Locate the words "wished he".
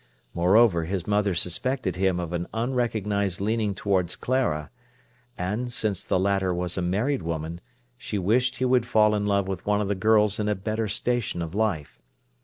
8.17-8.65